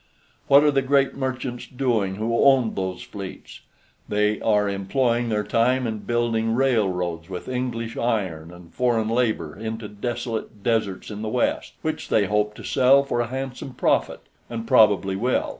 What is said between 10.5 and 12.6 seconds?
deserts in the West, which they hope